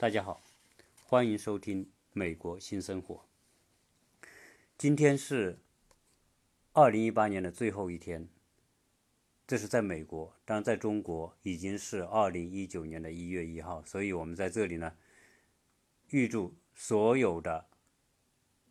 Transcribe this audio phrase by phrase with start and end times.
[0.00, 0.40] 大家好，
[1.04, 3.16] 欢迎收听《美国新生活》。
[4.78, 5.58] 今天是
[6.72, 8.26] 二零一八年的最后一天，
[9.46, 14.96] 这是在美国，当然在中国已经是二零一九年的一月一号，所以我们在这里呢，
[16.08, 17.66] 预祝所有的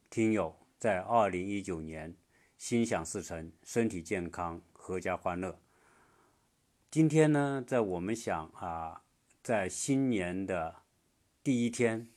[0.10, 2.16] 听友在二零一九年
[2.58, 5.62] 心想事成，身体健康，阖家欢乐。
[6.90, 9.04] 今天呢，在我们想啊，
[9.44, 10.78] 在新年的
[11.50, 12.08] 第一天，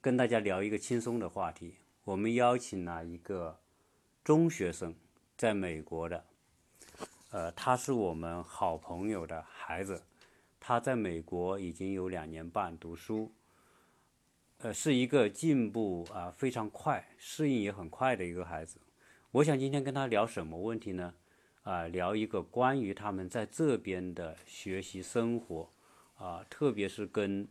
[0.00, 1.74] 跟大家聊一个轻松的话题。
[2.04, 3.60] 我们邀请了一个
[4.24, 4.94] 中学生，
[5.36, 6.24] 在美国的，
[7.30, 10.02] 呃，他是我们好朋友的孩子，
[10.58, 13.34] 他在美国已经有两年半读书，
[14.60, 18.80] 呃，是一个进步啊非常快、适应也很快的一个孩子。
[19.30, 21.12] 我想今天跟他聊什么问题呢？
[21.64, 25.70] 啊，聊一个关于他们在这边的学习生活，
[26.16, 27.46] 啊，特别是跟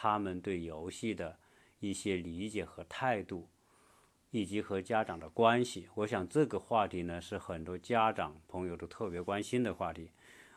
[0.00, 1.36] 他们对游戏的
[1.80, 3.48] 一些理解和态度，
[4.30, 5.88] 以及和家长的关系。
[5.96, 10.12] 我想这个话题呢，是很多家长朋友都特别关心的话题。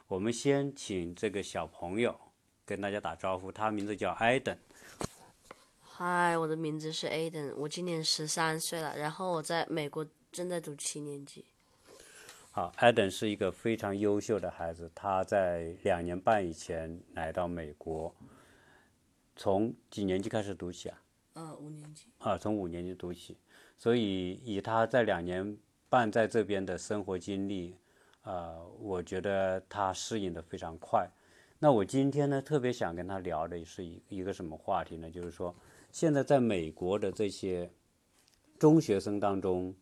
[0.07, 2.15] 我们先请这个小朋友
[2.63, 4.55] 跟大家打招呼，他名字叫艾登。
[5.81, 11.45] 嗨，我的名字是 Aden，我今年十三岁了，然后我在美国正在读七年级。
[12.51, 18.13] 好，艾登是一个非常优秀的孩子，他在两年半以前来到美国，
[19.41, 21.01] 从几年级开始读起啊？
[21.33, 22.05] 呃，五年级。
[22.19, 23.35] 啊，从五年级读起，
[23.75, 25.57] 所以以他在两年
[25.89, 27.75] 半在这边的生活经历，
[28.21, 31.09] 啊，我觉得他适应的非常快。
[31.57, 35.09] 那我今天呢，特别想跟他聊的是一一个什么话题呢？
[35.09, 35.55] 就是说，
[35.91, 37.67] 现在在美国的这些
[38.59, 39.73] 中学生当中。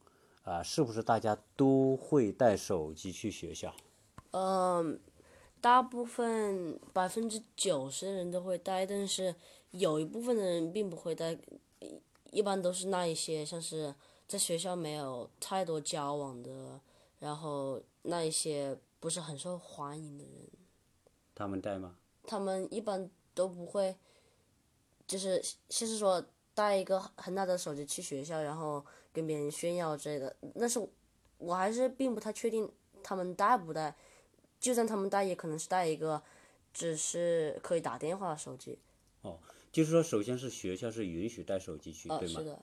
[0.44, 3.72] 啊，是不是大家都会带手机去学校？
[4.32, 5.00] 嗯，
[5.62, 9.34] 大部分百分之九十的人都会带，但是
[9.72, 11.38] 有一部分的人并不会带，
[12.32, 13.94] 一般都是那一些像是
[14.28, 16.80] 在学校没有太多交往的，
[17.20, 20.34] 然后那一些不是很受欢迎的人。
[21.36, 21.96] 他们带吗？
[22.26, 23.96] 他们一般都不会，
[25.08, 28.86] 就是就是说带一个很大的手机去学校，然后。
[29.12, 30.80] 跟别人炫耀之类的，但是
[31.40, 32.72] 我还是并不太确定
[33.02, 33.94] 他们带不带，
[34.60, 36.22] 就算他们带，也可能是带一个
[36.74, 38.78] 只是可以打电话的手机。
[39.22, 39.40] 哦，
[39.72, 42.40] 就是说，首先是学校是允许带手机去，对吗？
[42.40, 42.60] 是的。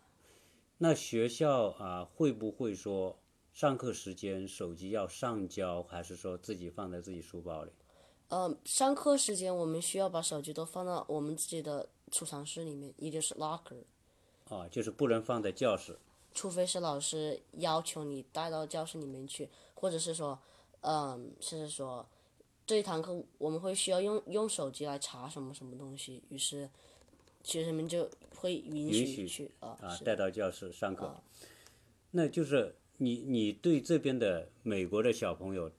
[0.78, 3.18] 那学校啊，会不会说
[3.52, 7.70] 上课时间手机要上交，还是说自己放在自己书包里？
[8.28, 13.84] 呃，上课时间我们需要把手机都放到我们自己的储藏室里面，也就是 locker。
[14.48, 15.98] 啊，就是不能放在教室。
[16.34, 20.38] 除非是老师要求你带到教室里面去，或者是说，
[20.88, 22.08] 嗯，甚至说
[22.64, 26.70] 这一堂课我们会需要用用手机来查什么什么东西，于是
[27.42, 31.20] 学生们就会允许去啊带到教室上课。
[32.12, 35.72] 那就是你你对这边的美国的小朋友，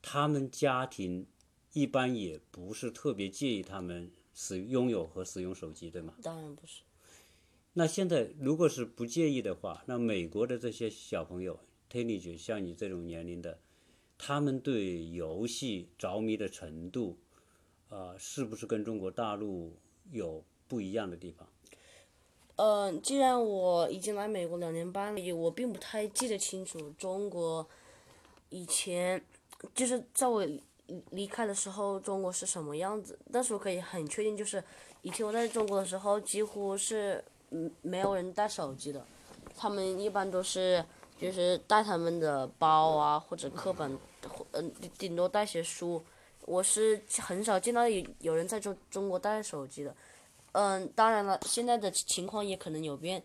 [0.00, 1.26] 他们家庭
[1.72, 6.14] 一般也不是特别介意他们使拥有和使用手机，对吗？
[6.22, 6.82] 当然不是。
[7.72, 11.58] 那现在如果是不介意的话，那美国的这些小朋友
[11.90, 13.58] ，teenage 像你这种年龄的，
[14.18, 17.16] 他们对游戏着迷的程度，
[17.88, 19.72] 啊，是不是跟中国大陆
[20.10, 21.48] 有不一样的地方？
[22.56, 27.66] 嗯，既然我已经来美国两年半了，我并不太记得清楚中国
[28.50, 29.22] 以前
[29.74, 30.46] 就是在我
[31.10, 33.18] 离开的时候，中国是什么样子。
[33.32, 34.62] 但是我可以很确定，就是
[35.02, 37.24] 以前我在中国的时候，几乎是。
[37.50, 39.06] 嗯，没有人带手机的，
[39.56, 40.84] 他们一般都是
[41.18, 43.98] 就是带他们的包啊，或者课本，
[44.52, 46.04] 嗯，顶多带些书。
[46.46, 49.94] 我是很少见到有有人在中中国带手机的。
[50.52, 53.22] 嗯，当然了，现在的情况也可能有变。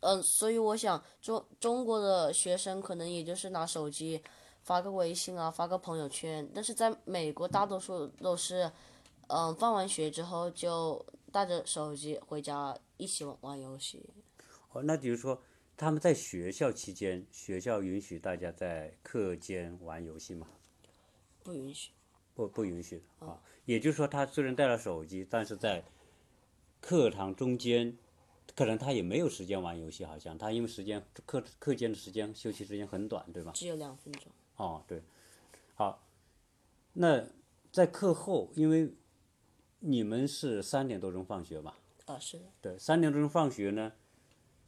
[0.00, 4.22] 嗯，所以我想中中国的学生可能也就是拿手机
[4.62, 6.48] 发个微信啊，发个朋友圈。
[6.54, 8.70] 但是在美国，大多数都是
[9.26, 12.76] 嗯，放完学之后就带着手机回家。
[12.98, 14.02] 一起玩玩游戏。
[14.72, 15.38] 哦，那比如说
[15.76, 20.48] 他们在学校期间，学校允许大家在课间玩游戏吗？
[21.42, 21.90] 不允许。
[22.34, 23.42] 不不允许的啊。
[23.66, 25.84] 也就是说，他虽然带了手机，但是在
[26.80, 27.96] 课堂中间，
[28.54, 33.52] 可能他也没有时间玩游戏，好像他因为时间课课间的时间休息时间很短，对吧？
[33.54, 34.32] 只有两分钟。
[34.56, 35.02] 哦，对。
[35.74, 36.06] 好，
[36.94, 37.22] 那
[37.70, 38.94] 在课后，因为
[39.80, 41.78] 你们是三点多钟放学吧？
[42.06, 42.44] 啊，是的。
[42.62, 43.92] 对，三点多钟放学呢，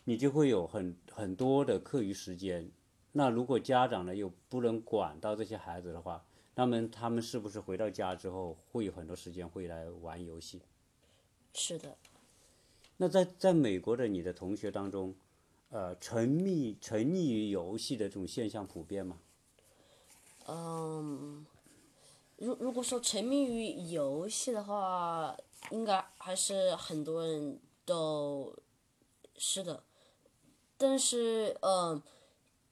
[0.09, 2.71] 你就会有很很多的课余时间。
[3.13, 6.25] 那如果家长呢又不能管到这些孩子的话，
[6.55, 10.63] 那么他们是不是回到家之后会有很多时间会来玩游戏？
[11.53, 11.95] 是的。
[12.97, 15.15] 那在在美国的你的同学当中，
[15.69, 19.19] 呃，沉迷沉溺于游戏的这种现象普遍吗？
[20.47, 21.45] 嗯，
[22.39, 25.37] 如如果说沉迷于游戏的话，
[25.71, 28.57] 应该还是很多人都
[29.37, 29.83] 是的。
[30.79, 32.01] 但是，嗯，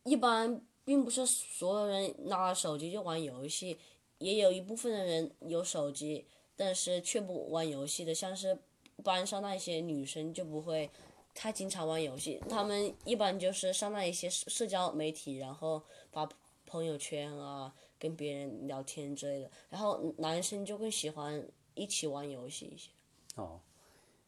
[0.04, 3.76] 一般并不是所有人拿了手机就玩游戏，
[4.18, 6.24] 也有一部分的人有手机，
[6.56, 8.56] 但是却不玩游戏的，像是
[9.02, 10.88] 班上那些女生就不会
[11.34, 15.82] 太经常玩游戏，她们一般就是上那一些社交媒体，然后
[16.12, 16.28] 发
[16.64, 19.50] 朋友圈啊，跟别人聊天之类的。
[19.68, 22.90] 然后男生就更喜欢一起玩游戏一些。
[23.34, 23.60] 哦，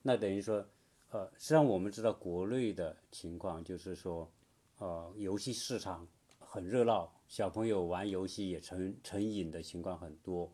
[0.02, 0.66] 那等于说，
[1.10, 4.30] 呃，实际上我们知道国内的情况就是说，
[4.78, 6.06] 呃，游戏市场
[6.38, 10.52] 很热闹，小朋友玩游戏也成成瘾的情况很多。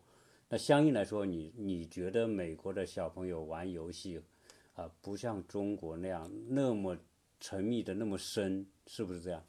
[0.49, 4.23] 那相应来说，你你觉得美国的小朋友玩游戏，
[4.75, 6.97] 啊、不像中国那样那么
[7.41, 9.45] 沉迷的那么深，是不是这样？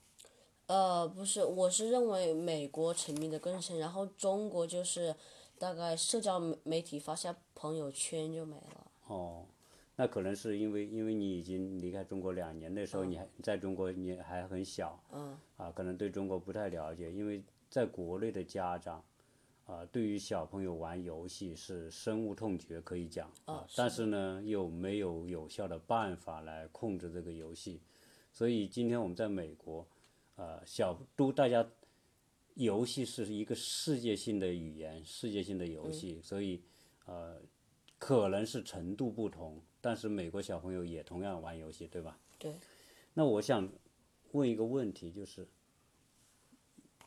[0.68, 5.16] 呃，不是，我是认为美国沉迷的更深，然后中国就是
[5.60, 8.92] 大概社交媒媒体发下朋友圈就没了。
[9.06, 9.46] 哦，
[9.95, 19.03] 那可能是因为因为你已经离开中国两年，那时候你还在中国你还很小，嗯，啊，可能对中国不太了解，因为在国内的家长，
[19.65, 24.06] 啊，对于小朋友玩游戏是深恶痛绝，可以讲啊，但是。
[24.06, 27.81] 呢，又没有有效的办法来控制这个游戏，
[28.31, 29.88] 所以今天我们在美国，
[30.36, 31.65] 呃，小都大家，
[32.53, 36.62] 游戏是一个世界性的语言，世界性的游戏，所以
[37.06, 37.42] 呃，
[37.97, 42.18] 可能是程度不同，但是美国小朋友也同样玩游戏，对吧？
[42.40, 42.56] 对。
[43.14, 43.70] 那我想
[44.32, 45.48] 问一个问题，就是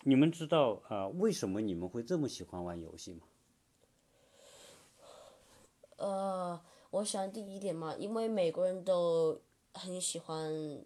[0.05, 3.23] 你们知道啊、呃为什么你们会这么喜欢玩游戏吗？
[5.97, 6.61] 呃，
[6.91, 9.41] 我想第一点嘛，因为美国人都
[9.75, 10.81] 很喜欢，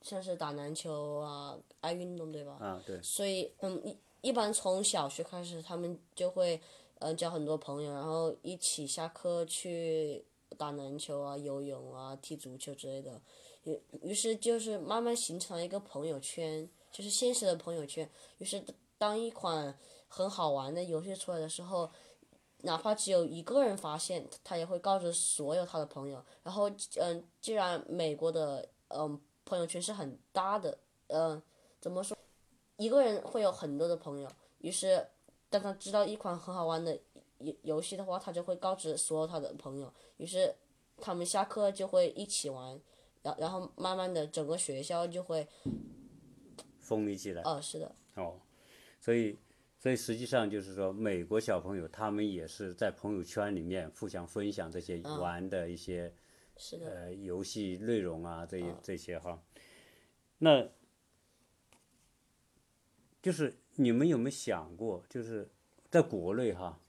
[0.00, 2.52] 像是打篮球啊，爱运动，对吧？
[2.54, 3.98] 啊，对，所以，嗯，一
[4.30, 6.58] 一般从小学开始，他们就会，
[7.00, 10.24] 嗯、交很多朋友，然后一起下课去
[10.56, 13.20] 打篮球啊、游泳啊、踢足球之类的。
[13.64, 18.08] 于于是就是慢慢形成了一个朋友圈，就是现实的朋友圈。
[18.38, 18.62] 于是
[18.96, 19.76] 当一款
[20.08, 21.90] 很好玩的游戏出来的时候，
[22.62, 26.24] 哪怕只有一个人发现，他也会告知所有他的朋友。
[26.42, 30.78] 然后，嗯，既然美国的嗯朋友圈是很大的，
[31.08, 31.40] 嗯，
[31.80, 32.16] 怎么说？
[32.76, 34.28] 一个人会有很多的朋友，
[34.58, 35.06] 于是
[35.50, 36.98] 当他知道一款很好玩的
[37.38, 40.54] 游游戏的话，他就会告知所有他的朋友，于是
[40.96, 42.80] 他们下课就会一起玩，
[43.22, 45.46] 然然后慢慢的整个学校就会，
[46.78, 47.42] 风靡起来。
[47.42, 48.40] 哦，是的，哦，
[49.00, 49.38] 所以
[49.78, 56.12] 所以实际上就是说，美国小朋友他们也是在朋友圈里面互相分享这些玩的一些、
[56.56, 59.40] 是的，呃游戏内容啊，这些这些哈。
[60.38, 60.68] 那
[63.20, 65.48] 就是你们有没有想过，就是
[65.90, 66.80] 在国内哈，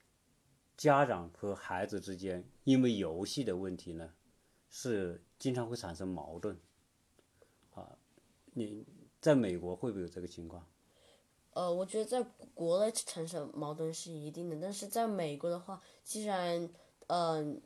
[0.80, 4.14] 家长和孩子之间因为游戏的问题呢，
[4.70, 6.58] 是经常会产生矛盾
[7.74, 7.98] 啊。
[8.54, 8.86] 你
[9.20, 10.66] 在美国会不会有这个情况？
[11.52, 16.70] 呃，我觉得在国内产生矛盾是一定的，但是在美国的话，既然
[17.08, 17.62] 嗯、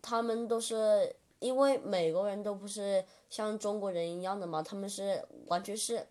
[0.00, 6.06] 他们都是因为美国人都不是像中国人一样的嘛，他们是完全是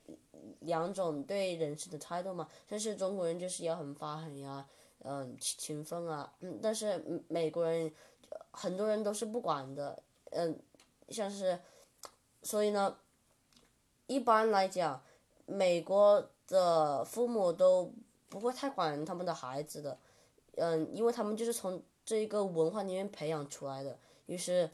[0.59, 2.47] 两种对人生的态度嘛。
[2.67, 4.67] 但是中国人就是要很发狠呀，
[5.09, 7.89] 嗯、勤奋啊，嗯，但是美国人
[8.51, 10.59] 很多人都是不管的，嗯，
[11.07, 11.57] 像是，
[12.43, 12.97] 所以呢，
[14.07, 15.01] 一般来讲，
[15.45, 17.89] 美国的父母都
[18.27, 19.97] 不会太管他们的孩子的，
[20.55, 24.69] 嗯，因为他们就是从这个文化里面培养出来的，于是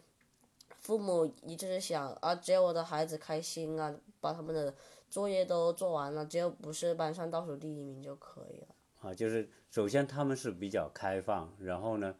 [0.80, 4.74] 父母一直是想啊，只要我的孩子开心啊，把他们的
[5.12, 8.73] 作业都做完了，只要不是班上倒数第一名就可以了。
[9.04, 12.16] 啊，就是首先他们是比较开放，然后呢，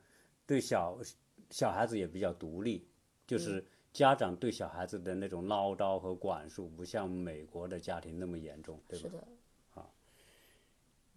[0.46, 1.00] 对小
[1.50, 2.86] 小孩子也比较独立，
[3.26, 9.16] 就是家长对小孩子的那种唠叨和管束，不像美国的家庭那么严重，对吧是？
[9.16, 9.28] 的，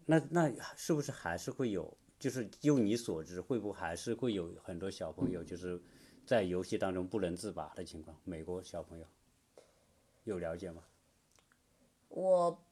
[0.04, 5.82] 那那是不是还是会有，就是就你所知，会不会还是会有很多小朋友就是
[6.24, 8.16] 在游戏当中不能自拔的情况？
[8.22, 9.06] 美国小朋友
[10.22, 10.84] 有了解吗？
[12.08, 12.62] 我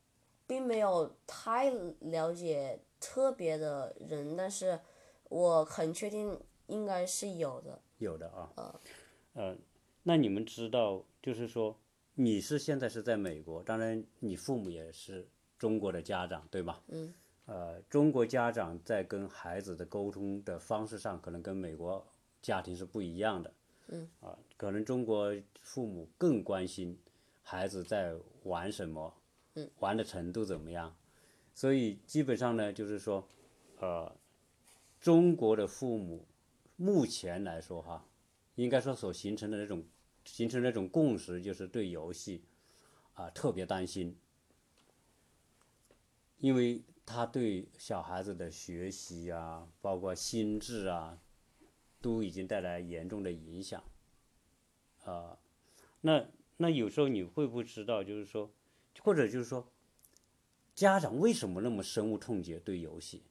[0.46, 1.70] 并没有太
[2.00, 4.80] 了解特别的人，但是
[5.28, 7.80] 我很确定应该是有的。
[7.98, 8.80] 有的啊，
[9.34, 9.56] 呃，
[10.02, 11.78] 那你们知道，就是说
[12.14, 15.26] 你是现在是在美国，当然你父母也是
[15.58, 16.82] 中国的家长，对吧？
[16.88, 17.12] 嗯。
[17.46, 22.02] 呃，中国家长在跟孩子的沟通的方式上，可能跟美国
[22.40, 23.52] 家庭是不一样的。
[23.88, 24.08] 嗯。
[24.20, 26.98] 啊，可能中国父母更关心
[27.42, 29.14] 孩子在玩什么，
[29.54, 30.96] 嗯，玩的程度怎么样，
[31.54, 33.26] 所以基本上呢，就是说，
[33.78, 34.14] 呃，
[35.00, 36.26] 中国的父母
[36.76, 38.04] 目前来说哈，
[38.56, 39.84] 应该说所形成的那种
[40.24, 42.42] 形成那种共识，就是对游戏
[43.14, 44.16] 啊特别担心，
[46.38, 51.18] 因为他对小孩子的学习啊，包括心智啊，
[52.00, 53.82] 都已经带来严重的影响。
[55.04, 55.38] 啊，
[56.00, 58.50] 那那有时候你会不知道，就是说，
[59.00, 59.68] 或者就是说，
[60.74, 63.22] 家长为什么那么深恶痛绝对游戏，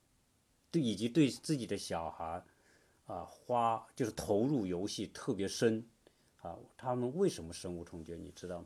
[0.72, 2.44] 对以及对自己的小孩
[3.06, 5.86] 啊花就是投入游戏特别深
[6.42, 8.16] 啊，他们为什么深恶痛绝？
[8.16, 8.66] 你知道吗？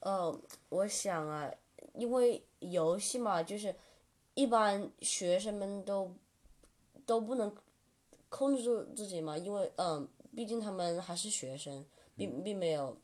[0.00, 1.52] 呃，我想啊，
[1.94, 3.74] 因为游戏嘛，就是
[4.34, 6.14] 一般学生们都
[7.04, 7.54] 都不能
[8.28, 11.84] 控制住自己嘛，因为嗯、毕竟他们还是学生，
[12.16, 12.96] 并并没有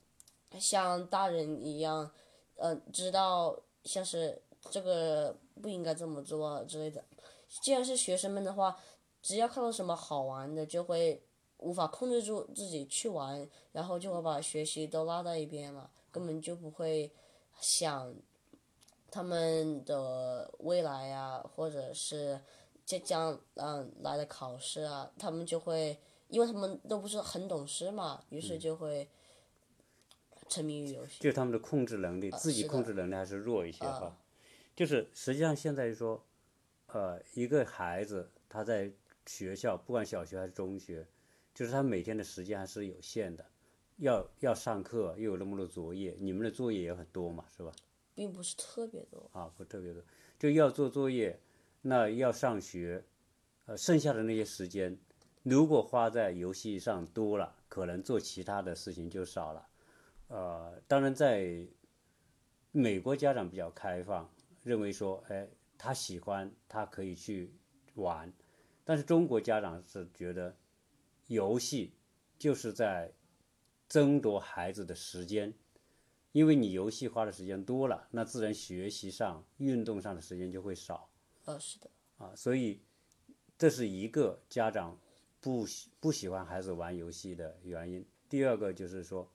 [0.59, 2.11] 像大人一样，
[2.57, 7.05] 呃，知道像是这个不应该这么做啊之类的。
[7.63, 8.77] 既然是学生们的话，
[9.23, 11.23] 只要看到什么好玩的，就会
[11.59, 17.11] 无法控制住自己去玩，然后就会把学习都落到一边了，根本就不会
[17.61, 18.15] 想
[19.11, 22.41] 他们的未来呀、或者是
[22.85, 29.09] 即将嗯来的考试啊，他们就会，因为他们都不是很懂事嘛，于是就会
[30.49, 31.21] 沉迷于游戏。
[31.21, 34.17] 就是他们的控制能力，自己控制能力还是弱一些哈。
[34.77, 36.23] 就是实际上现在说，
[36.89, 38.93] 呃，一个孩子他在
[39.25, 41.05] 学校，不管小学还是中学，
[41.55, 43.45] 就是他每天的时间还是有限的，
[43.97, 47.73] 要要上课，又有那么多作业，你们的作业也很多嘛，是吧？
[48.15, 50.03] 并不是特别多，啊，不特别多，
[50.39, 51.41] 就要做作业，
[51.81, 53.03] 那要上学，
[53.65, 54.99] 呃，剩下的那些时间，
[55.43, 59.67] 如果花在游戏上多了，可能做其他的事情就少了。
[60.29, 61.67] 呃，当然在
[62.73, 64.31] 美国家长比较开放，
[64.67, 67.55] 认为说，哎，他喜欢，他可以去
[67.95, 68.33] 玩，
[68.85, 70.57] 但是中国家长是觉得
[71.29, 71.95] 游戏
[72.37, 73.13] 就是在
[73.89, 75.55] 争夺孩子的时间。
[76.33, 81.09] 因为你游戏花的时间多了，那自然学习上、运动上的时间就会少
[81.45, 82.83] 呃，是的，啊，所以
[83.57, 85.01] 这是一个家长
[85.41, 88.05] 不喜不喜欢孩子玩游戏的原因。
[88.29, 89.31] 第二个就是说，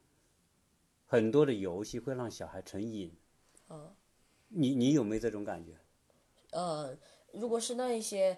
[1.06, 3.16] 很多的游戏会让小孩成瘾。
[3.68, 3.96] 呃
[4.54, 5.72] 你你有没有这种感觉？
[6.52, 6.98] 呃，
[7.32, 8.38] 如果是那一些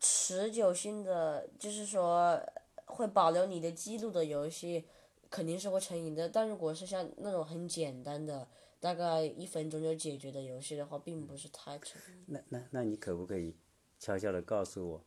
[0.00, 2.40] 持久性的，就是说
[2.86, 4.84] 会保留你的记录的游戏，
[5.30, 6.28] 肯定是会成瘾的。
[6.28, 8.48] 但如果是像那种很简单的，
[8.80, 12.24] 大概一分钟就解决的游戏的话，并不是太成瘾。
[12.26, 13.56] 那那那你可不可以
[13.98, 15.04] 悄悄的告诉我，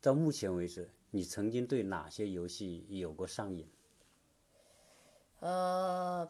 [0.00, 3.68] 到目前为止，你曾经对哪些游戏有过上瘾？
[5.40, 6.28] 呃，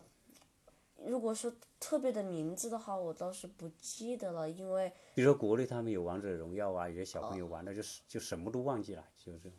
[1.05, 9.51] 如果说特别的名字的话，我倒是不记得了，因为比如说国内他们有王者荣耀啊，有些小朋友玩的就是就什么都忘记了，就是。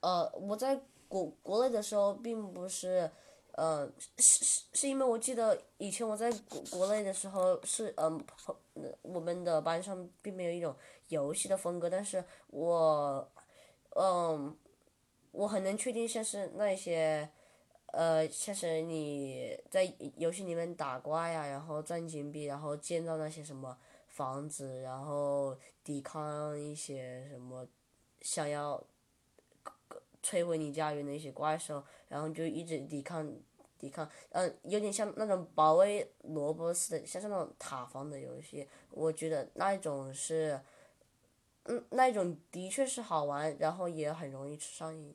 [0.00, 3.10] 呃，我在国国内的时候，并不是，
[3.52, 8.54] 呃，是是是因为我记得以前我在国国内的时候是，嗯、朋
[9.02, 10.76] 我们的班上并没有一种
[11.08, 13.28] 游戏的风格，但是我，
[13.96, 14.56] 嗯，
[15.32, 17.28] 我很能确定像是那些，
[17.96, 23.74] 呃，像是你在游戏里面打怪呀、然后赚金币，然后建造那些什么
[24.08, 27.66] 房子，然后抵抗一些什么
[28.20, 28.84] 想要
[30.22, 33.26] 摧毁你家园的一些怪兽，然后就一直抵抗
[33.78, 40.60] 抵抗，嗯，有点像那种保卫萝卜似的，像是那种塔防的游戏，我觉得那一种是，
[41.62, 45.14] 嗯，那一种的确是好玩，然后也很容易上瘾。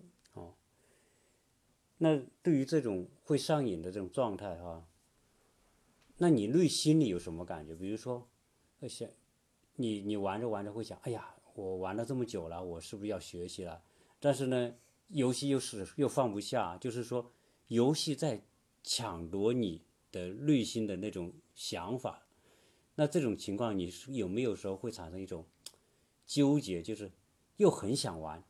[2.03, 4.87] 那对于这种会上瘾的这种状态哈，
[6.17, 7.75] 那你内心里有什么感觉？
[7.75, 8.27] 比如说，
[8.89, 9.07] 想
[9.75, 13.83] 你你玩着玩着会想，哎呀，我玩了这么久了，我是不是要学习了？
[14.19, 14.73] 但是呢，
[15.09, 17.31] 游戏又是又放不下，就是说，
[17.67, 18.43] 游戏在
[18.81, 22.25] 抢夺你的内心的那种想法。
[22.95, 25.45] 那这种情况，你是有没有时候会产生一种
[26.25, 27.11] 纠结，就是
[27.57, 28.43] 又很想玩，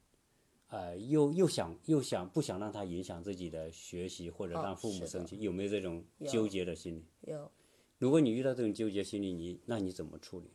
[0.71, 7.05] 呃，又又想又想不想让他影响自己的学习，或者哦让父母生气，有没有这种纠结的心理？
[7.29, 7.51] 有，
[7.97, 10.49] 如果你遇到这种纠结心理，你那你怎么处理？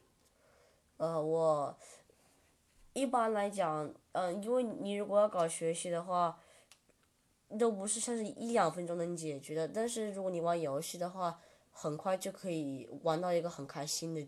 [0.97, 1.79] 呃，我
[2.95, 6.41] 一般来讲，嗯、因为你如果要搞学习的话，
[7.59, 9.69] 都不是像是一两分钟能解决的。
[9.69, 11.39] 但是如果你玩游戏的话，
[11.71, 14.27] 很快就可以玩到一个很开心的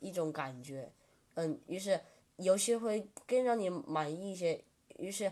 [0.00, 0.92] 一种感觉。
[1.32, 1.98] 嗯，于是
[2.36, 4.62] 游戏会更让你满意一些。
[5.02, 5.30] 于是，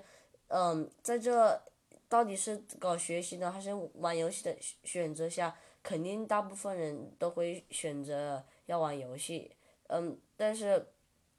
[0.48, 1.62] 嗯，在这
[2.08, 9.52] 到底是搞学习呢，还是玩游戏的选择下，肯定大部分人都会选择要玩游戏。
[9.86, 10.88] 嗯，但是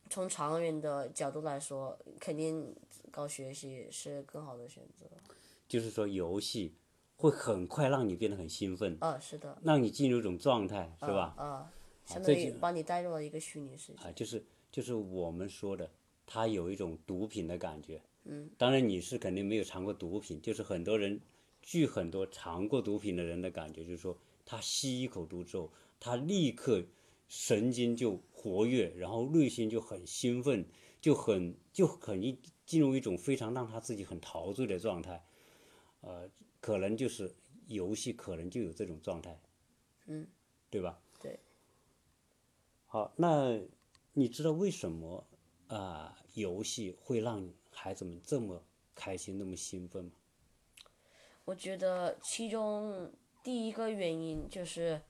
[0.09, 2.73] 从长远的角度来说，肯定
[3.11, 5.05] 搞学习是更好的选择。
[5.67, 6.73] 就是说游戏
[7.17, 11.33] 会很快让你变得很兴奋，啊，是的，让你进入一种状态，是吧？
[11.37, 11.71] 啊，
[12.05, 14.03] 相当于把你带入了一个虚拟世界。
[14.03, 15.91] 啊，就是就是我们说的，
[16.25, 18.01] 它有一种毒品的感觉。
[18.23, 21.19] 嗯，当然你是肯定没有尝过毒品，就是很多人，
[21.61, 26.83] 据很多尝过毒品的人的感觉，就是说他吸一口毒之后，他立刻
[27.27, 30.65] 神经就活跃，然后内心就很兴奋，
[31.01, 35.25] 就很就很一进入一种非常让他自己很陶醉的状态。
[36.01, 37.33] 呃，可能就是
[37.67, 39.39] 游戏，可能就有这种状态。
[40.05, 40.27] 嗯，
[40.69, 40.99] 对吧？
[41.21, 41.39] 对。
[42.85, 43.59] 好，那
[44.13, 45.25] 你知道为什么
[45.67, 48.63] 啊、游戏会让孩子们这么
[48.93, 50.11] 开心、那么兴奋吗？
[51.45, 53.11] 我觉得其中
[53.43, 55.01] 第一个原因就是，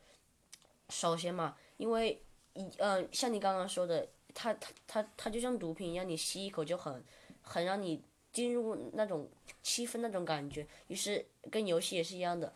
[0.90, 7.04] 首先嘛，因为一呃，像你刚刚说的，它它它它就像毒品一样，你吸一口就很
[7.42, 8.02] 很让你
[8.32, 9.30] 进入那种
[9.62, 10.66] 气氛那种感觉。
[10.88, 12.54] 于是跟游戏也是一样的，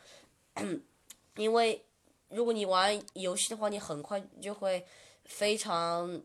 [1.36, 1.84] 因为
[2.30, 4.86] 如果你玩游戏的话，你很快就会
[5.26, 6.22] 非常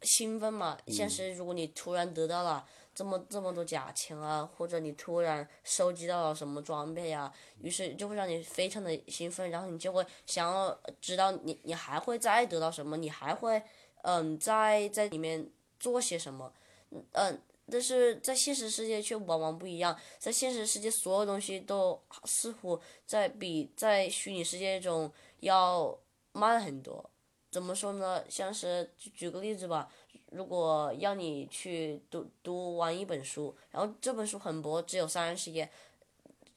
[0.00, 0.78] 兴奋嘛。
[0.88, 2.66] 像是如果你突然得到了
[2.96, 13.62] 这么这么多假钱啊，或者你突然收集到了什么装备啊，于是就会让你非常的兴奋，然后你就会想要知道你你还会再得到什么，你还会
[14.02, 15.48] 嗯在在里面
[15.78, 16.50] 做些什么，
[17.12, 17.38] 嗯。
[17.68, 25.98] 但是在现实世界却往往不一样，在现实世界所有东西都似乎在比在虚拟世界中要
[26.30, 27.10] 慢很多。
[27.50, 28.24] 怎么说呢？
[28.28, 29.92] 像是举举个例子吧，
[30.36, 35.66] 如果要你去读读完一本书，然后这本书很薄，只有三十页，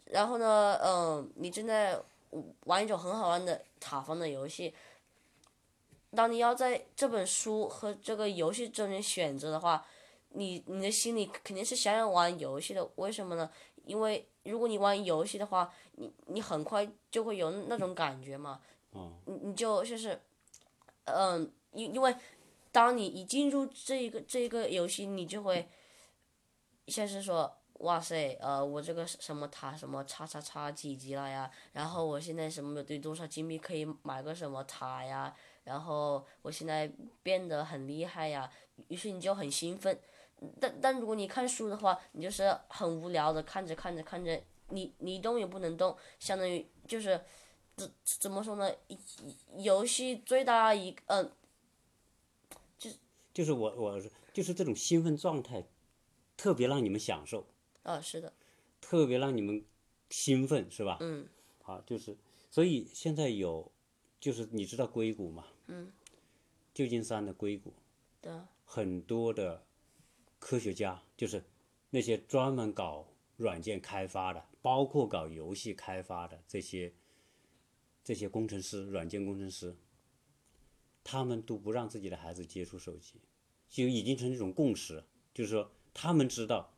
[0.03, 1.97] 然后呢，嗯，你正在
[2.65, 4.73] 玩一种很好玩的塔防的游戏，
[6.13, 9.85] 当你要在这本书和这个游戏中间选择的话，
[10.31, 13.49] 你你的心里肯定是想要玩游戏的，为什么呢？
[13.85, 18.59] 因为如果你玩游戏的话，你你很快就会有那种感觉嘛，
[19.25, 20.19] 你你就就是，
[21.05, 22.13] 嗯，因因为
[22.71, 25.67] 当你一进入这一个这一个游戏，你就会
[26.87, 31.49] 像是说，哇塞，呃，我这个什么塔什么叉叉叉几级了呀？
[31.71, 35.35] 然后我现在什么有多少金币可以买个什么塔呀？
[35.63, 38.49] 然后我现在变得很厉害呀，
[38.87, 39.99] 于是你就很兴奋。
[40.59, 47.21] 但但如果你看书的话，你就是很无聊的看着看着看着，你你动也不能动，相当于就是
[47.75, 48.71] 怎怎么说呢？
[49.57, 51.29] 游戏最大一嗯、
[53.33, 54.01] 就是我我
[54.33, 55.67] 就是这种兴奋状态，
[56.35, 57.45] 特别让你们享受，
[57.83, 58.33] 啊是的，
[58.81, 59.63] 特别让你们
[60.09, 60.97] 兴奋，是吧？
[61.01, 61.27] 嗯。
[61.61, 62.17] 好，就是
[62.49, 63.71] 所以现在有，
[64.19, 65.45] 就是你知道硅谷吗？
[65.67, 65.91] 嗯。
[66.73, 67.73] 旧金山的硅谷，
[68.21, 69.65] 对啊，很多的
[70.39, 71.43] 科学家，就是
[71.89, 76.93] 那些专门搞软件开发的，包括搞游戏开发的这些
[78.03, 79.75] 这些工程师、软件工程师，
[81.11, 83.19] 他们都不让自己的孩子接触手机，
[83.67, 86.71] 就已经成一种共识，就是说他们知道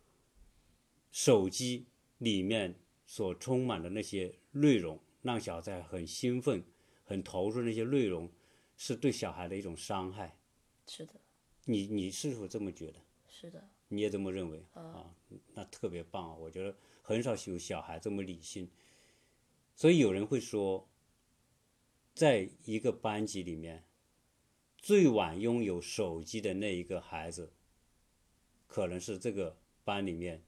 [1.12, 6.64] 手机里面所充满的那些内容，让小孩很兴奋、
[7.04, 8.32] 很投入那些内容，
[8.78, 10.40] 是对小孩的一种伤害。
[10.88, 11.20] 是的，
[11.66, 13.02] 你你是否这么觉得？
[13.28, 15.14] 是的，你也这么认为啊？
[15.54, 16.36] 那特别棒啊！
[16.36, 18.72] 我觉得很少有小孩这么理性，
[19.76, 20.88] 所以有人会说，
[22.14, 23.84] 在一个班级里面，
[24.82, 27.54] 最晚拥有手机的那一个孩子，
[28.66, 30.44] 可能是这个班里面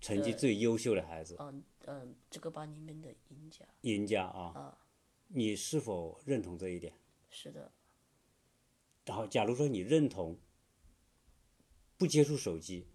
[0.00, 4.76] 成绩最优秀的孩子，嗯嗯，这个班里面的赢家，赢家啊！
[5.28, 6.94] 你是否认同这一点？
[7.30, 7.72] 是的，
[9.04, 10.36] 然后，假如说你认同
[11.96, 12.86] 不接触手机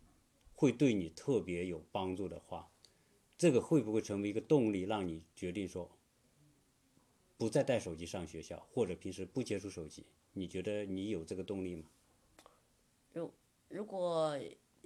[0.53, 2.69] 会对你特别有帮助的话，
[3.37, 5.89] 这个会不会成为一个动力，让你决定说
[7.43, 10.05] 不再带手机上学校，或者平时不接触手机？
[10.31, 11.83] 你觉得你有这个动力吗？
[13.11, 13.29] 如
[13.67, 14.39] 如果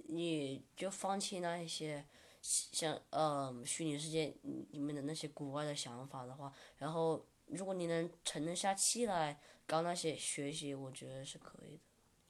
[0.08, 2.04] 你就放弃那一些
[2.42, 4.34] 像呃虚拟世界
[4.72, 11.78] 里面的那些古怪的想法的话，然后如果你能沉得下气来搞那些学习，我觉得是可以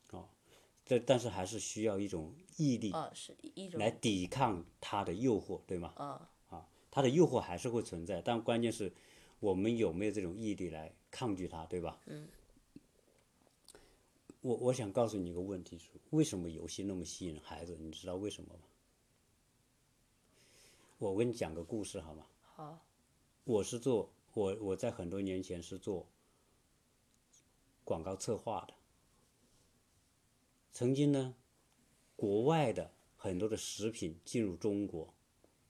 [0.08, 0.18] 的。
[0.18, 0.28] 哦
[1.06, 5.94] 但是还是需要一种毅力啊，是一种来抵抗它的诱惑，对吗？
[5.96, 8.92] 啊，它的诱惑还是会存在，但关键是
[9.40, 12.01] 我们有没有这种毅力来抗拒它，对吧？
[12.07, 12.29] 嗯。
[14.40, 17.77] 我我想告诉你一个问题是，为什么游戏那么吸引孩子？
[17.81, 18.61] 你知道为什么吗？
[20.98, 22.27] 我给你讲个故事好吗？
[22.42, 22.87] 好，
[23.44, 26.09] 我是做我我在很多年前是做
[27.85, 28.74] 广告策划的。
[30.72, 31.35] 曾经呢，
[32.14, 35.12] 国外的很多的食品进入中国，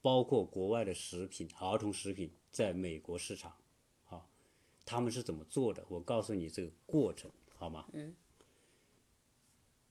[0.03, 3.55] 包括国外的食品儿童食品在美国市场，
[4.09, 4.27] 啊，
[4.85, 5.85] 他们是怎么做的？
[5.89, 7.87] 我告诉你这个过程好吗？
[7.93, 8.15] 嗯。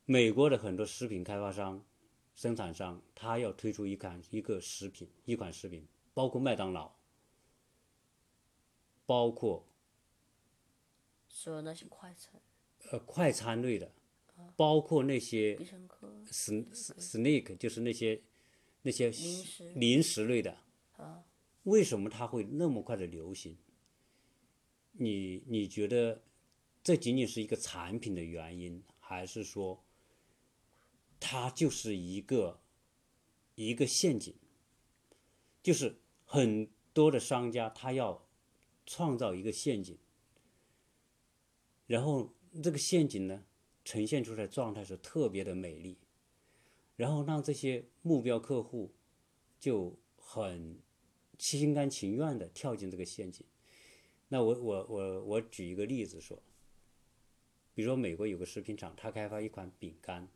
[0.05, 1.83] 美国的很多食品开发商、
[2.33, 6.95] 生产商，他要推出一款一个食品，一款食品，包括麦当劳，
[9.05, 9.67] 包括
[11.27, 12.41] 所有那些快餐，
[12.89, 13.91] 呃快餐类的，
[14.55, 15.57] 包括那些
[16.31, 18.21] snake 就是那些
[18.83, 20.57] 那些零食零食类的，
[20.95, 21.25] 啊，
[21.67, 23.57] 为什么它会那么快的流行？
[24.93, 26.23] 你你觉得
[26.81, 29.83] 这仅仅是一个产品的原因，还是说
[31.19, 32.61] 它就是一个
[33.55, 34.33] 一个陷阱？
[35.61, 38.25] 就是很多的商家他要
[38.85, 39.97] 创造一个陷阱，
[41.85, 43.43] 然后这个陷阱呢
[43.83, 45.97] 呈现出来状态是特别的美丽，
[46.95, 48.93] 然后让这些目标客户
[49.59, 50.79] 就很
[51.37, 53.45] 心甘情愿的跳进这个陷阱。
[54.29, 56.41] 那我我我我举一个例子说，
[57.73, 60.27] 比如说美国有个食品厂，它开发一款饼干，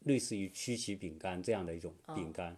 [0.00, 2.56] 类似于曲奇饼干这样的一种饼干。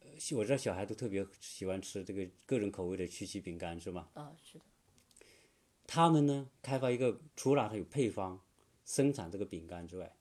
[0.00, 4.08] 呃我知道小孩都特别喜欢吃这个各种口味的曲奇饼干，是吗？
[4.14, 4.64] 啊，是的，
[5.86, 8.40] 他们呢开发一个，除了它有配方
[8.84, 10.14] 生产这个饼干之外，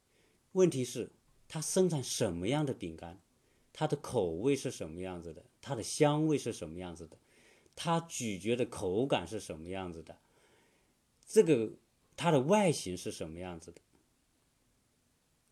[0.53, 1.11] 问题是
[1.47, 3.19] 它生产什么样的饼干，
[3.79, 7.17] 它的口味是什么样子的，它的香味是什么样子的，
[7.77, 10.19] 它咀嚼的口感是什么样子的，
[11.25, 11.71] 这个
[12.17, 13.79] 它的外形是什么样子的，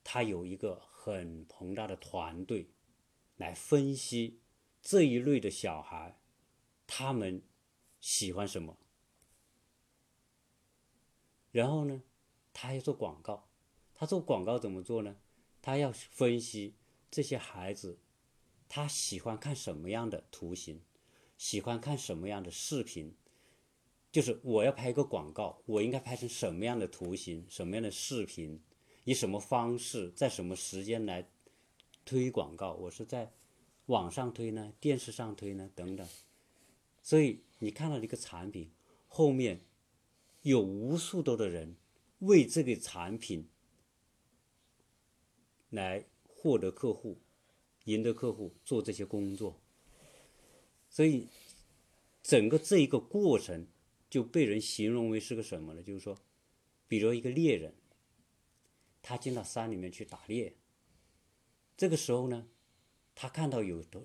[0.04, 2.68] 它有一个很庞大的团队
[3.38, 4.42] 来分析
[4.82, 6.20] 这一类的小孩，
[6.86, 7.42] 他们
[8.02, 8.78] 喜欢什么。
[11.52, 12.04] 然后呢，
[12.52, 13.48] 他要做广告，
[13.96, 15.16] 他做广告怎么做呢？
[15.62, 16.76] 他要分析
[17.10, 17.98] 这些孩子，
[18.70, 20.82] 他喜欢看什么样的图形，
[21.38, 23.16] 喜欢看什么样的视频，
[24.12, 28.62] 就是我要拍一个广告，我应该拍成什么样的图形，什么样的视频，
[29.04, 31.30] 以什么方式，在什么时间来
[32.06, 32.74] 推广告？
[32.74, 33.34] 我是在
[33.88, 36.08] 网上推呢，电视上推呢，等等。
[37.02, 38.72] 所以你看到一个产品
[39.08, 39.62] 后面。
[40.44, 41.76] 有无数多的人
[42.20, 43.50] 为这个产品
[45.70, 47.18] 来获得客户、
[47.88, 49.60] 赢得客户做这些工作，
[50.90, 51.28] 所以
[52.22, 53.68] 整个这一个过程
[54.10, 55.82] 就被人形容为是个什么呢？
[55.82, 56.18] 就是说，
[56.88, 57.74] 比如一个猎人，
[59.02, 60.56] 他进到山里面去打猎，
[61.76, 62.48] 这个时候呢，
[63.16, 64.02] 他看到有的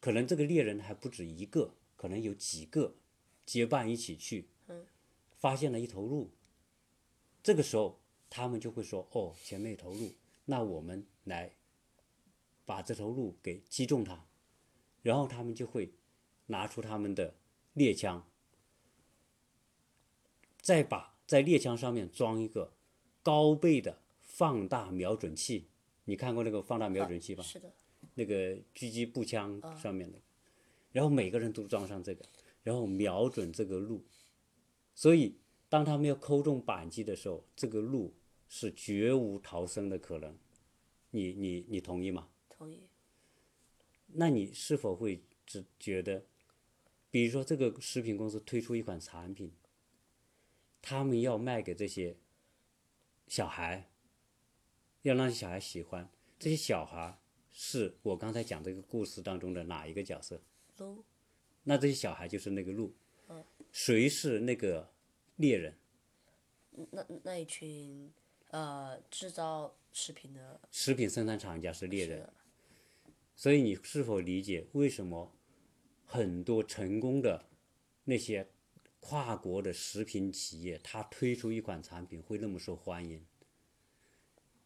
[0.00, 2.96] 可能这个猎人还不止一个，可能有几个
[3.44, 4.48] 结伴一起去。
[5.36, 6.30] 发现了一头鹿，
[7.42, 10.12] 这个时候他们就会说：“哦，前面有头鹿，
[10.44, 11.56] 那我们来
[12.70, 14.26] 把这头鹿给击中它。”
[15.02, 15.92] 然后他们就会
[16.46, 17.34] 拿出他们的
[17.72, 18.24] 猎枪，
[20.60, 22.72] 再把在猎枪上面装一个
[23.22, 25.66] 高倍的放大瞄准器。
[26.04, 27.42] 你看过那个放大瞄准器吧？
[27.42, 27.72] 是的，
[28.14, 30.18] 那个狙击步枪上面的，
[30.92, 32.24] 然后每个人都装上这个，
[32.62, 34.04] 然后瞄准这个鹿。
[34.94, 35.36] 所以，
[35.68, 38.12] 当他们要扣中扳机的时候，这个鹿
[38.48, 40.36] 是绝无逃生的可能。
[41.12, 42.28] 你你你同意吗？
[42.60, 42.86] 同意。
[44.08, 46.26] 那你是否会只觉得，
[47.10, 49.50] 比如说这个食品公司推出一款产品，
[50.82, 52.14] 他们要卖给这些
[53.26, 53.88] 小孩，
[55.00, 57.18] 要让小孩喜欢，这些小孩
[57.50, 60.42] 是我刚才讲这个故事当中的哪一个角色？
[60.76, 61.02] 鹿，
[61.62, 62.94] 那这些小孩就是那个鹿。
[63.72, 64.92] 谁是那个
[65.36, 65.78] 猎人？
[66.90, 68.12] 那那一群
[68.48, 72.28] 呃制造食品的食品生产厂家是猎人。
[73.40, 75.34] 所以你是否理解为什么
[76.04, 77.46] 很多成功的
[78.04, 78.50] 那些
[79.00, 83.24] 跨国的食品企业，它推出一款产品会那么受欢迎？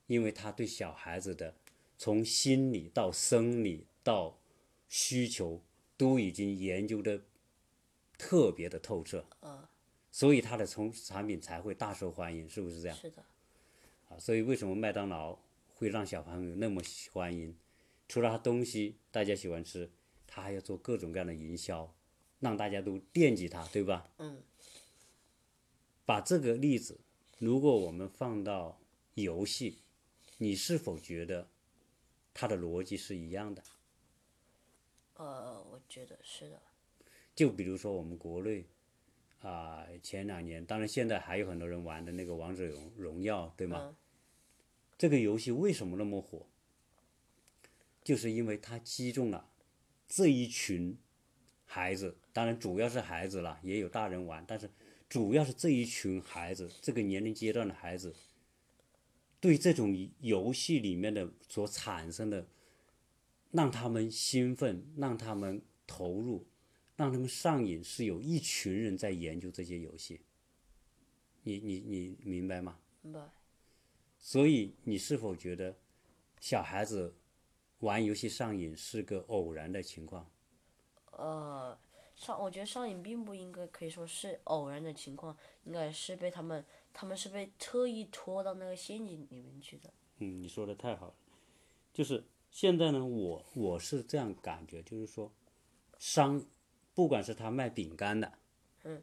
[0.09, 1.55] 因为它对小孩子的
[1.97, 4.41] 从心理到生理到
[4.89, 5.63] 需求
[5.97, 7.23] 都已经研究的
[8.19, 9.69] 特别的透彻，嗯，
[10.11, 12.97] 所以它的从产品才会大受欢迎，是不是这样？
[12.97, 13.25] 是的，
[14.09, 17.57] 啊，所以为什么麦当劳会让小朋友那么喜欢迎？
[18.09, 19.91] 除了它东西大家喜欢吃，
[20.27, 21.95] 他还要做各种各样的营销，
[22.41, 24.11] 让大家都惦记他，对吧？
[24.19, 24.43] 嗯。
[26.05, 27.01] 把这个例子，
[27.39, 28.79] 如果我们放到
[29.15, 29.79] 游戏，
[30.39, 31.49] 你是否觉得
[32.35, 33.63] 它的逻辑是一样的？
[35.15, 36.61] 呃，我觉得是的。
[37.35, 38.67] 就比如说我们国内，
[39.41, 43.79] 啊、前两年，当然现在还有很多人玩的那个王者荣荣耀，对吗？
[43.83, 43.97] 嗯
[44.97, 46.47] 这个游戏为什么那么火？
[48.05, 49.51] 就是因为它击中了
[50.07, 50.97] 这一群
[51.65, 54.71] 孩子，当然主要是孩子啦，也有大人玩，但是
[55.09, 58.15] 主要是这一群孩子，这个年龄阶段的孩子，
[59.41, 62.47] 对这种游戏里面的所产生的，
[63.51, 66.47] 让他们兴奋，让他们投入，
[66.97, 70.21] 让他们上瘾，是有一群人在研究这些游戏。
[71.43, 72.79] 你你你明白吗？
[73.03, 73.21] 明白。
[74.19, 75.77] 所以你是否觉得
[76.41, 77.15] 小孩子
[77.81, 80.31] 玩游戏上瘾是个偶然的情况？
[81.13, 81.79] 呃，
[82.15, 89.93] 上我觉得上瘾并不应该可以说是偶然的情况，应该是被他们他们是被特意拖到那个陷阱里面去的。
[90.19, 91.15] 嗯，你说的太好了。
[91.93, 95.33] 就是现在呢，我我是这样感觉，就是说，
[95.99, 96.45] 商
[96.95, 98.39] 不管是他卖饼干的，
[98.83, 99.03] 嗯，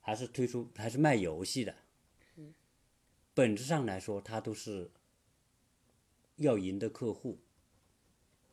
[0.00, 1.74] 还是推出还是卖游戏的，
[2.36, 2.52] 嗯，
[3.34, 4.90] 本质上来说，他都是
[6.36, 7.38] 要赢得客户，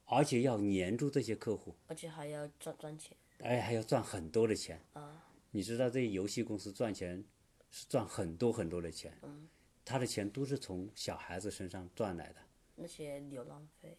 [0.10, 1.76] 而且要黏住这些客户。
[1.88, 4.82] 而且还要赚赚钱哎，还要赚很多的钱。
[4.94, 5.26] 啊。
[5.52, 7.24] 你知道这些游戏公司赚钱
[7.72, 9.48] 是赚很多很多的钱，嗯
[9.86, 12.36] 他的钱都是从小孩子身上赚来的。
[12.76, 13.98] 那些流浪费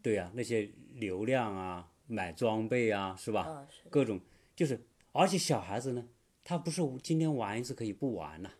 [0.00, 3.42] 对呀、那些流量啊，买装备啊，是吧？
[3.42, 4.20] 啊，是各种
[4.54, 4.80] 就是，
[5.12, 6.08] 而且小孩子呢，
[6.44, 8.54] 他不是今天玩一次可以不玩了，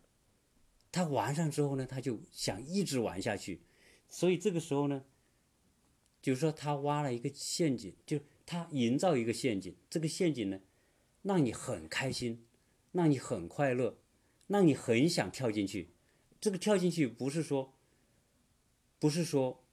[0.91, 3.61] 他玩上之后呢，他就想一直玩下去，
[4.09, 5.05] 所以这个时候呢，
[6.23, 10.61] 就是说他挖了一个陷阱，就他营造一个陷阱，这个陷阱呢，
[11.23, 12.45] 让你很开心，
[12.93, 13.99] 让你很快乐，
[14.47, 15.91] 让你很想跳进去。
[16.41, 17.75] 这个跳进去不是说，
[18.99, 19.65] 不是说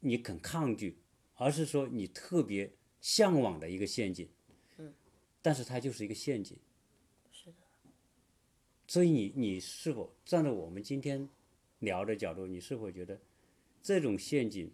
[0.00, 0.98] 你很抗拒，
[1.34, 4.28] 而是说你特别向往的一个陷阱。
[5.42, 6.58] 但是它就是一个陷阱。
[7.30, 7.56] 是的。
[8.88, 11.28] 所以你你是否站在我们今天
[11.78, 13.20] 聊的角度，你是否觉得
[13.80, 14.72] 这种陷阱，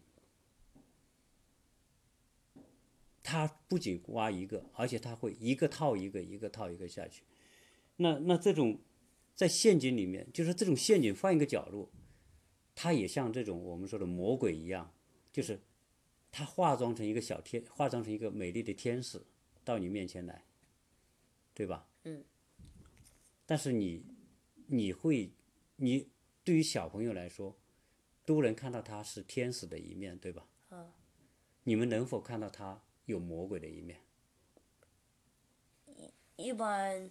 [3.33, 7.23] 它不仅挖一个，而且它会一个套一个，一个套一个下去。
[7.97, 8.79] 那那这种
[9.35, 11.91] 在陷阱里面，就是这种陷阱换一个角度，
[12.75, 14.93] 它也像这种我们说的魔鬼一样，
[15.33, 15.63] 就是
[16.31, 19.23] 它化妆成一个小天，化妆成一个美丽的天使
[19.65, 20.45] 到你面前来，
[21.55, 21.89] 对吧？
[22.05, 22.23] 嗯。
[23.47, 24.05] 但是你
[24.67, 25.33] 你会，
[25.77, 26.11] 你
[26.45, 27.57] 对于小朋友来说，
[28.27, 30.47] 都能看到他是天使的一面，对吧？
[30.69, 30.93] 啊。
[31.65, 34.01] 你们能否看到他有魔鬼的一面？
[36.37, 37.11] 一般，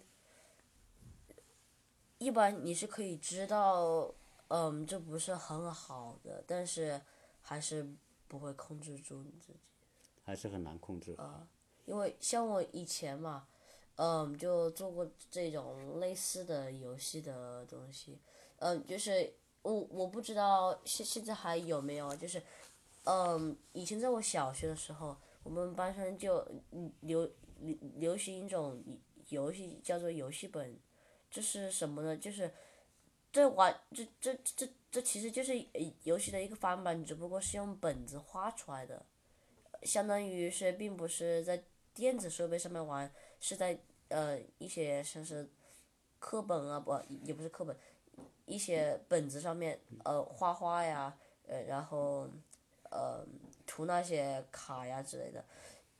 [2.18, 4.12] 一般你是可以知道，
[4.48, 7.00] 嗯，这不是很好的，但是
[7.40, 7.88] 还是
[8.28, 9.58] 不会控制住你自己。
[10.24, 11.48] 还是很难控制啊。
[11.86, 13.48] 因为像我以前嘛，
[13.96, 18.18] 嗯，就做过这种类似的游戏的东西，
[18.58, 22.42] 嗯，就是我我不知道现现在还有没有，就是，
[23.04, 26.46] 嗯，以前在我小学的时候，我们班上就
[27.00, 28.82] 流流流行一种
[29.28, 30.78] 游戏叫做游戏本，
[31.30, 32.16] 这是什么呢？
[32.16, 32.52] 就是
[33.30, 35.54] 这玩这这这这其实就是
[36.02, 39.04] 游戏的一个翻版，只不过是用本子画出来的。
[39.82, 43.78] 相当于是并不是在电子设备上面玩，是在
[44.08, 45.50] 呃一些像是
[46.18, 47.76] 课本啊不也不是课本，
[48.44, 52.28] 一些本子上面呃画画呀，呃然后
[52.90, 53.26] 呃
[53.66, 55.44] 涂那些卡呀之类的。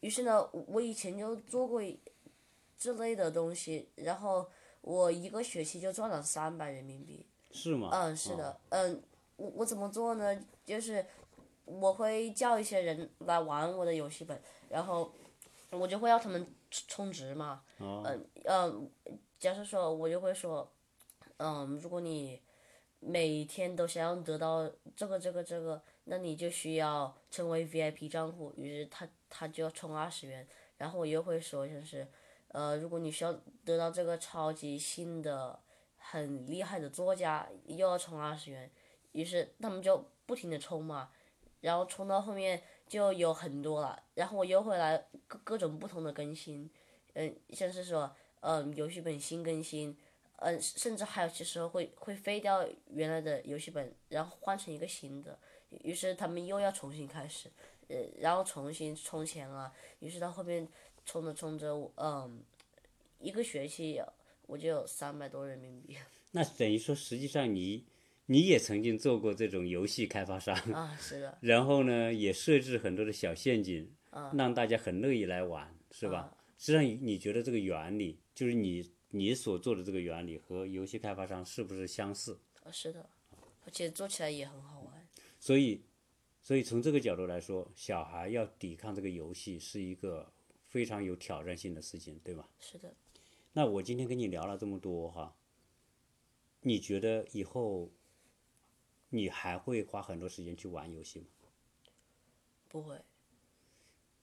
[0.00, 1.98] 于是呢，我以前就做过一
[2.76, 4.48] 这类的东西，然后
[4.80, 7.26] 我一个学期就赚了三百人民币。
[7.52, 7.90] 是吗？
[7.92, 9.02] 嗯，是的，嗯，
[9.36, 10.36] 我我怎么做呢？
[10.64, 11.04] 就是
[11.64, 15.12] 我会叫一些人来玩我的游戏本，然后
[15.70, 17.62] 我就会要他们充充值嘛。
[17.78, 18.02] 哦。
[18.06, 18.90] 嗯嗯，
[19.38, 20.66] 假设说，我就会说，
[21.36, 22.40] 嗯，如果你
[22.98, 28.52] 每天都想要得到这个这个这个，那你就需要成为 VIP 账户。
[28.56, 32.06] 于是他他就要充二十元，然后我又会说，就是，
[32.48, 33.32] 呃，如果你需要
[33.64, 35.58] 得到这个超级新的、
[35.96, 38.70] 很厉害的作家，又要充二十元。
[39.12, 41.10] 于是他们就不停的充嘛，
[41.60, 46.70] 然后充到后面就有很多了，然后我又会来各各种不同的更新，
[47.12, 48.10] 嗯，像是说，
[48.40, 49.94] 嗯，游戏本新更新，
[50.36, 55.38] 嗯，甚至还有些时候会会废掉原来的游戏本，然后换成一个新的，
[55.82, 57.50] 于是他们又要重新开始，
[57.88, 60.66] 呃，然后重新充钱啊，于是到后面
[61.04, 62.42] 充着充着，嗯，
[63.18, 64.00] 一个学期
[64.46, 65.96] 我就有三百多人民币
[66.32, 67.84] 那等于说，实际上你
[68.26, 73.90] 你也曾经做过这种游戏开发商，啊，是的，然后呢，也设置很多的小陷阱，
[74.34, 76.34] 让大家很乐意来玩，是吧？
[76.58, 82.38] 实际上你你觉得这个原理，就是你你所做的这个原理和游戏开发商是不是相似？
[82.62, 83.04] 呃是的，
[83.66, 84.81] 而且做起来也很好玩。
[85.42, 85.82] 所以，
[86.40, 90.32] 所以从这个角度来说，小孩要抵抗这个游戏是一个
[90.68, 92.48] 非常有挑战性的事情，对吧？
[92.60, 92.94] 是的，
[93.52, 95.36] 那我今天跟你聊了这么多哈，
[96.60, 97.90] 你觉得以后
[99.08, 101.26] 你还会花很多时间去玩游戏吗？
[102.68, 103.02] 不会，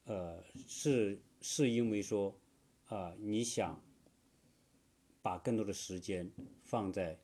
[0.06, 2.34] 呃，是是因为说，
[2.86, 3.84] 啊、你想
[5.22, 6.32] 把更多的时间
[6.64, 7.20] 放在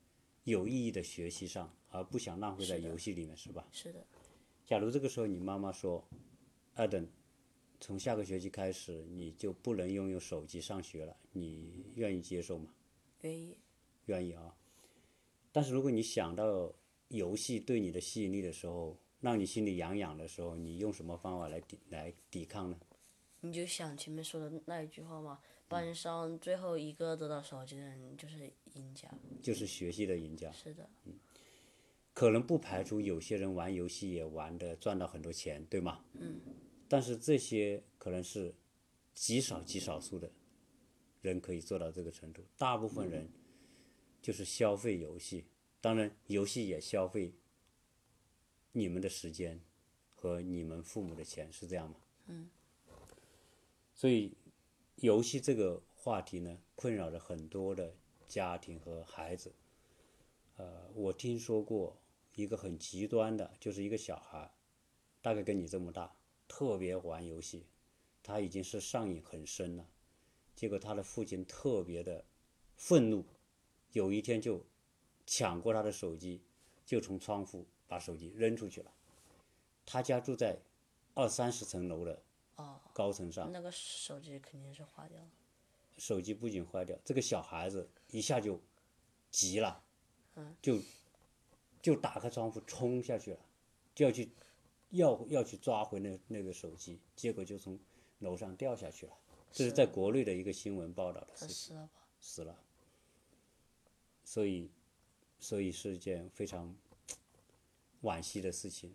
[0.46, 3.68] 有意义的学习上，而不想浪费在游戏里面，是吧？
[3.72, 4.06] 是的，
[4.66, 6.04] 假如这个时候你妈妈说，
[6.76, 7.08] 艾登，
[7.80, 12.74] 从下个学期开始你就不能拥有手机上学了，你愿意接受吗？
[13.22, 13.58] 愿意。
[14.06, 14.56] 愿意啊。
[15.52, 16.72] 但是如果你想到
[17.08, 22.78] 游戏对你的吸引力的时候，让你心里痒痒的时候，你用什么方法来抵来抵抗呢？
[23.42, 29.10] 你就想前面说的那一句话嘛，班上最后一个得到手机的人就是赢家。
[29.42, 30.52] 就是学习的赢家。
[30.52, 30.90] 是的，
[32.14, 36.06] 可能不排除有些人玩游戏也玩的赚到很多钱，对吗？
[36.14, 36.40] 嗯。
[36.88, 38.54] 但是这些可能是
[39.14, 40.32] 极少极少数的
[41.22, 43.28] 人可以做到这个程度，大部分人
[44.22, 45.46] 就是消费游戏，
[45.82, 47.34] 当然游戏也消费
[48.74, 49.60] 你们的时间
[50.14, 51.96] 和你们父母的钱，是这样吗？
[52.28, 52.50] 嗯。
[53.96, 54.38] 所以
[54.98, 57.96] 游戏这个话题呢，困扰着很多的
[58.28, 59.54] 家庭和孩子。
[60.56, 61.98] 呃，我听说过
[62.34, 64.50] 一个很极端的，就是一个小孩，
[65.22, 66.16] 大概跟你这么大，
[66.48, 67.66] 特别玩游戏，
[68.24, 69.90] 他已经是上瘾很深了。
[70.56, 72.24] 结果他的父亲特别的
[72.78, 73.26] 愤怒，
[73.92, 74.66] 有一天就
[75.26, 76.42] 抢过他的手机，
[76.86, 78.94] 就从窗户把手机扔出去了。
[79.86, 80.62] 他家住在
[81.14, 82.24] 二三十层楼的
[82.94, 85.30] 高层上，那个手机肯定是坏掉了。
[85.98, 88.60] 手机不仅坏掉，这个小孩子一下就
[89.32, 89.84] 急了，
[90.62, 90.80] 就
[91.82, 93.40] 就打开窗户冲下去了，
[93.94, 94.30] 就要去
[94.90, 97.80] 要要去抓回那那个手机，结果就从
[98.20, 99.14] 楼上掉下去了。
[99.52, 101.90] 这是在国内的一个新闻报道的事情，死了吧？
[102.20, 102.60] 死了。
[104.26, 104.70] 所以，
[105.40, 106.76] 所以是一件非常
[108.02, 108.94] 惋惜的事情。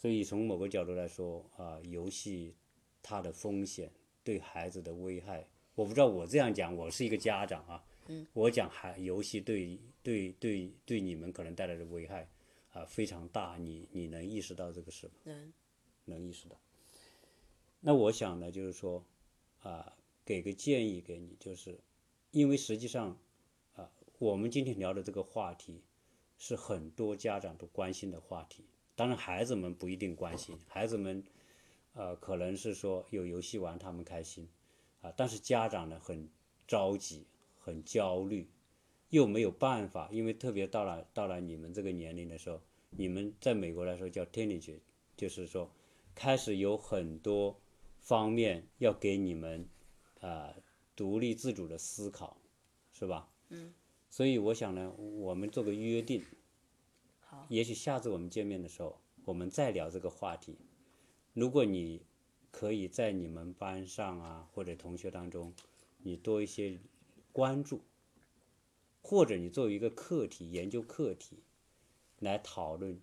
[0.00, 2.54] 所以从某个角度来说，啊、游戏
[3.02, 3.90] 它的风险
[4.22, 7.84] 对孩子的危害，我不知道我这样讲，我是一个家长啊，
[8.32, 12.30] 我讲孩游戏对对对对你们可能带来的危害
[12.70, 15.14] 啊、非常大，你你能意识到这个事吗？
[15.24, 15.52] 能，
[16.04, 16.56] 能意识到。
[17.80, 19.04] 那我想呢，就是说，
[19.62, 21.80] 啊、给个建议给你，就是
[22.30, 23.18] 因为实际上，
[23.74, 25.82] 啊、我们今天聊的这个话题
[26.36, 28.64] 是很多家长都关心的话题。
[28.98, 31.22] 当然，孩子们不一定关心，孩子们，
[31.92, 34.48] 呃，可能是说有游戏玩他们开心，
[35.02, 36.28] 啊、但是家长呢很
[36.66, 37.24] 着急，
[37.60, 38.48] 很焦虑，
[39.10, 44.80] 又没有办法，因为特别到了到了你们这个年龄的时候，你们在美国来说叫 teenage，
[45.16, 45.70] 就是说
[46.16, 47.56] 开始有很多
[48.00, 49.64] 方面要给你们
[50.18, 50.52] 啊、
[50.96, 52.36] 独立自主的思考，
[52.92, 53.30] 是吧？
[53.50, 53.72] 嗯。
[54.10, 56.20] 所以我想呢，我们做个约定，
[57.30, 60.56] 好，也许下次我们见面的时候，我们再聊这个话题。
[61.34, 62.00] 如果你
[62.50, 65.52] 可以在你们班上啊，或者同学当中，
[65.98, 66.80] 你多一些
[67.30, 67.82] 关注，
[69.02, 71.42] 或者你作为一个课题研究课题
[72.18, 72.98] 来讨论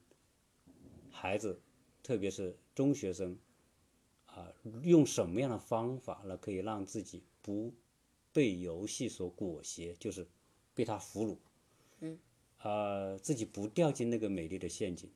[1.11, 1.61] 孩子，
[2.01, 3.37] 特别是中学生
[4.25, 7.71] 啊，用什么样的方法呢，可以让自己不
[8.33, 10.27] 被游戏所裹挟，就是
[10.73, 12.17] 被他俘虏。
[12.65, 15.07] 呃，自己不掉进那个美丽的陷阱，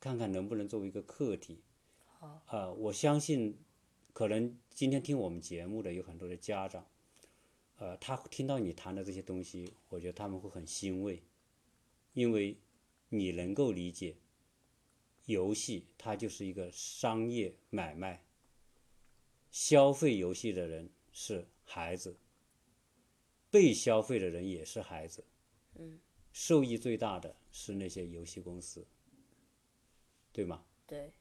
[0.00, 1.62] 看看能不能作为一个课题。
[2.18, 3.56] 好，呃，我相信，
[4.12, 6.84] 可能今天听我们节目的有很多的家长，
[7.76, 11.22] 呃，他听到你谈的这些东西，我觉得他们会很欣慰，
[12.12, 12.56] 因为
[13.10, 14.16] 你能够理解，
[15.26, 18.24] 游戏它就是一个商业买卖，
[19.52, 22.16] 消费游戏的人是孩子，
[23.48, 25.22] 被消费的人也是孩子，
[25.78, 25.98] 嗯，
[26.32, 28.86] 受益最大的是那些游戏公司，
[30.32, 30.64] 对吗？
[30.86, 31.12] 对，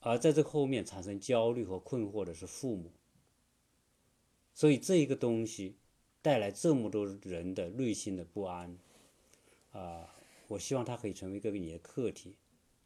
[0.00, 2.92] 而在这后面产生焦虑和困惑的是父母，
[4.54, 5.76] 所以这一个东西
[6.20, 8.78] 带来这么多人的内心的不安，
[9.72, 10.14] 啊、
[10.48, 12.36] 我希望它可以成为一个你的课题，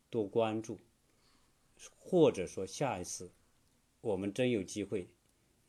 [0.08, 0.78] 多关注，
[1.98, 3.30] 或者说下一次
[4.00, 5.08] 我们真有机会，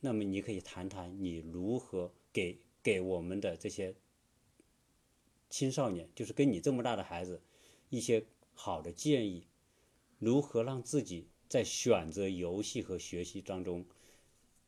[0.00, 3.94] 那么你可以谈谈你如何给给我们的这些
[5.54, 7.40] 青少年，就是跟你这么大的孩子
[7.88, 9.46] 一些好的建议。
[10.18, 13.86] 如何让自己在选择游戏和学习当中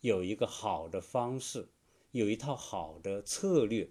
[0.00, 1.66] 有一个好的方式，
[2.12, 3.90] 有一套好的策略，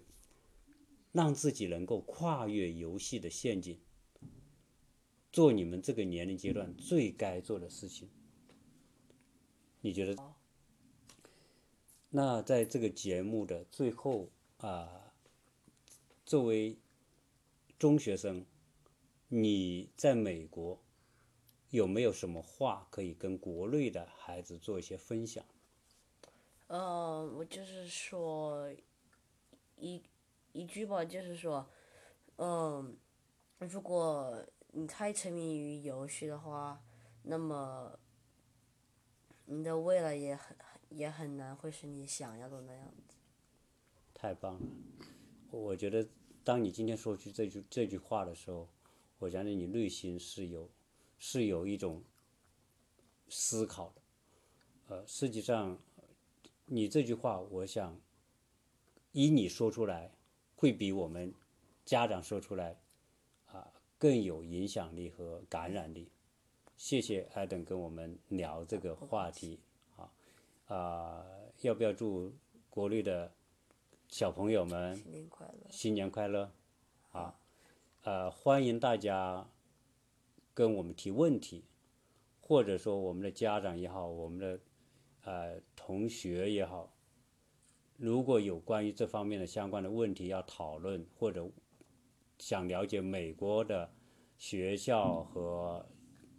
[1.12, 3.78] 让自己能够跨越游戏的陷阱，
[5.30, 8.08] 做你们这个年龄阶段最该做的事情。
[9.82, 10.16] 你觉得？
[12.08, 15.12] 那在这个节目的最后啊，
[16.24, 16.78] 作为
[17.78, 18.44] 中学生，
[19.28, 20.82] 你在美国
[21.70, 25.44] 有没有什么话可以跟国内的孩子做一些分享？
[26.68, 28.72] 呃，我就是说
[29.76, 30.02] 一
[30.52, 31.68] 一句吧，就是说，
[32.36, 32.96] 嗯，
[33.58, 36.82] 如果你太沉迷于游戏的话，
[37.22, 37.98] 那么
[39.44, 40.56] 你的未来也很
[40.88, 43.16] 也很难会是你想要的那样子。
[44.14, 44.60] 太棒了！
[45.50, 46.08] 我觉得，
[46.46, 48.68] 当你今天说出这句这句话的时候，
[49.18, 50.70] 我相信你内心是有
[51.18, 52.04] 是有一种
[53.28, 54.02] 思考的。
[54.86, 55.76] 呃，实际上，
[56.66, 58.00] 你这句话，我想，
[59.10, 60.12] 以你说出来，
[60.54, 61.34] 会比我们
[61.84, 62.78] 家长说出来
[63.46, 66.12] 啊更有影响力和感染力。
[66.76, 69.58] 谢谢艾登跟我们聊这个话题
[69.96, 70.12] 啊
[70.66, 71.26] 啊！
[71.62, 72.32] 要不要祝
[72.70, 73.34] 国内的
[74.16, 75.66] 小朋友们新年快乐！
[75.68, 76.50] 新年快乐！
[77.12, 77.38] 啊，
[78.02, 79.46] 呃，欢迎大家
[80.54, 81.66] 跟我们提问题，
[82.40, 84.58] 或者说我们的家长也好，我们的
[85.24, 86.96] 呃同学也好，
[87.98, 91.46] 如果有关于这方面的相关的问题要讨论，或者
[92.38, 93.92] 想了解美国的
[94.38, 95.84] 学校和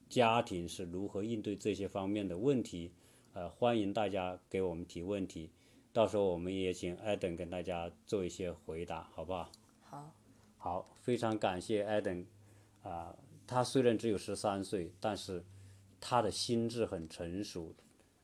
[0.10, 2.92] 家庭是如何应对这些方面的问题，
[3.34, 5.52] 呃，欢迎大家给我们提问题，
[5.98, 9.50] 到时候我们也请艾登跟大家做一些回答，好不好？
[9.82, 10.14] 好，
[10.56, 12.24] 好，非常感谢艾登，
[12.84, 13.18] 啊、
[13.48, 15.44] 他虽然只有十三岁，但是
[16.00, 17.74] 他的心智很成熟，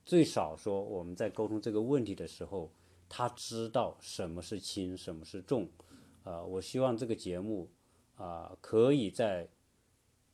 [0.05, 2.71] 最少说我们在沟通这个问题的时候，
[3.09, 5.67] 他知道什么是轻，什么是重，
[6.23, 7.67] 啊，我希望这个节目
[8.17, 9.49] 啊、可以在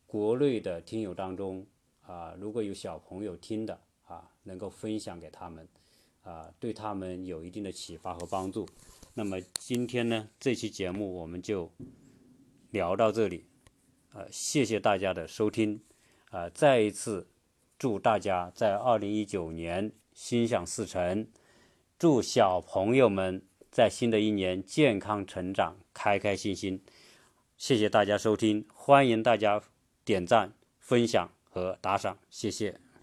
[0.05, 1.65] 国内的听友当中
[2.01, 5.65] 啊、如果有小朋友听的啊，能够分享给他们，
[6.23, 8.67] 啊、对他们有一定的启发和帮助。
[9.13, 11.71] 那么今天呢，这期节目我们就
[12.71, 13.45] 聊到这里，
[14.13, 15.81] 呃，谢谢大家的收听，
[16.31, 17.27] 呃，再一次
[17.77, 21.27] 祝大家在二零一九年心想事成，
[21.97, 23.41] 祝小朋友们
[23.71, 26.83] 在新的一年健康成长，开开心心。
[27.57, 29.61] 谢谢大家收听，欢迎大家
[30.05, 32.79] 点赞、分享和打赏，谢谢。